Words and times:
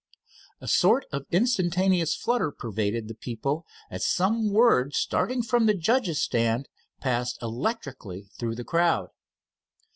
A 0.59 0.67
sort 0.67 1.05
of 1.11 1.27
instantaneous 1.29 2.15
flutter 2.15 2.49
pervaded 2.51 3.07
the 3.07 3.13
people 3.13 3.67
as 3.91 4.03
some 4.03 4.49
word 4.51 4.95
starting 4.95 5.43
from 5.43 5.67
the 5.67 5.75
judge's 5.75 6.19
stand 6.19 6.67
passed 6.99 7.37
electrically 7.43 8.25
through 8.39 8.55
the 8.55 8.63
crowd. 8.65 9.09